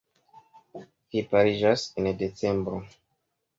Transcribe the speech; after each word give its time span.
Ili 1.09 1.21
pariĝas 1.35 1.85
en 2.03 2.11
decembro. 2.25 2.83